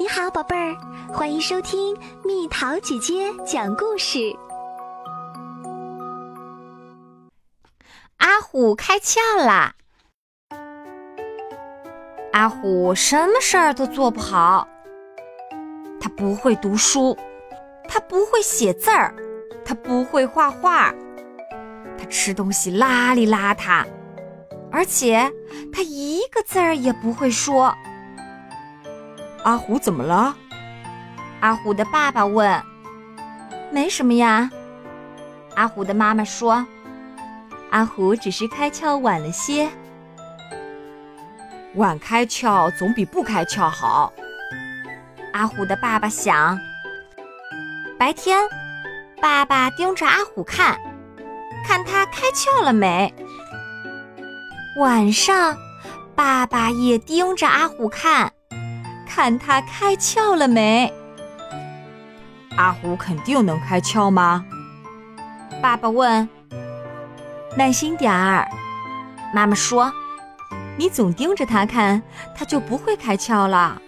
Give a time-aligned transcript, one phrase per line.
[0.00, 0.76] 你好，宝贝儿，
[1.12, 4.32] 欢迎收听蜜桃姐姐讲故事。
[8.18, 9.74] 阿虎开窍啦！
[12.32, 14.68] 阿虎什么事儿都做不好，
[16.00, 17.18] 他不会读书，
[17.88, 19.12] 他不会写字儿，
[19.64, 20.94] 他不会画画，
[21.98, 23.84] 他吃东西邋里邋遢，
[24.70, 25.28] 而且
[25.72, 27.74] 他一个字儿也不会说。
[29.48, 30.36] 阿虎怎么了？
[31.40, 32.62] 阿虎的爸爸问。
[33.72, 34.50] 没什么呀。
[35.54, 36.66] 阿虎的妈妈说。
[37.70, 39.70] 阿虎只是开窍晚了些。
[41.76, 44.12] 晚开窍总比不开窍好。
[45.32, 46.60] 阿虎的爸爸想。
[47.98, 48.46] 白天，
[49.18, 50.78] 爸爸盯着阿虎看，
[51.66, 53.14] 看他开窍了没。
[54.78, 55.56] 晚上，
[56.14, 58.30] 爸爸也盯着阿虎看。
[59.18, 60.94] 看他开窍了没？
[62.56, 64.44] 阿虎肯定能开窍吗？
[65.60, 66.28] 爸爸问。
[67.56, 68.48] 耐心点儿，
[69.34, 69.92] 妈妈说。
[70.76, 72.00] 你总盯着他看，
[72.32, 73.82] 他就不会开窍了。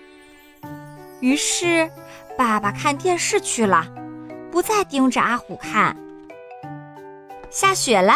[1.21, 1.89] 于是，
[2.37, 3.87] 爸爸看电视去了，
[4.51, 5.97] 不再盯着阿虎看。
[7.51, 8.15] 下雪了，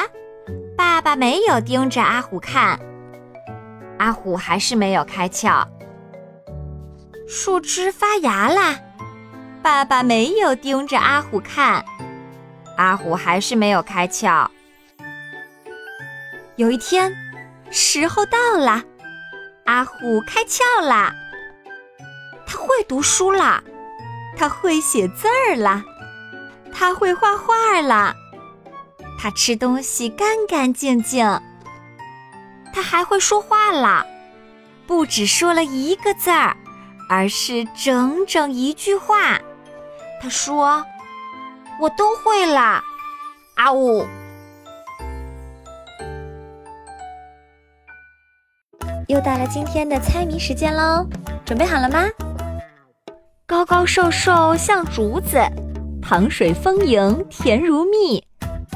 [0.77, 2.77] 爸爸没有盯着阿虎看，
[4.01, 5.65] 阿虎还是没有开窍。
[7.27, 8.79] 树枝发芽啦，
[9.63, 11.83] 爸爸没有盯着阿虎看，
[12.77, 14.47] 阿虎还是没有开窍。
[16.57, 17.11] 有一天，
[17.71, 18.83] 时候到了，
[19.65, 21.15] 阿虎开窍啦，
[22.47, 23.63] 他会读书啦，
[24.37, 25.83] 他会写字儿啦，
[26.75, 28.15] 他会画画啦，
[29.19, 31.41] 他吃东西干干净净，
[32.75, 34.05] 他还会说话啦，
[34.87, 36.55] 不只说了一个字儿。
[37.09, 39.39] 而是整整一句话，
[40.21, 40.85] 他说
[41.81, 42.83] ：“我都会啦。”
[43.55, 44.05] 啊呜！
[49.07, 51.07] 又到了今天的猜谜时间喽，
[51.45, 52.05] 准备好了吗？
[53.47, 55.39] 高高瘦瘦像竹子，
[56.03, 58.27] 糖水丰盈甜如蜜，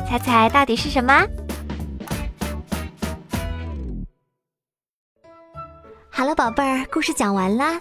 [0.07, 1.27] 猜猜到底是什么？
[6.11, 7.81] 好了，宝贝儿，故事讲完啦。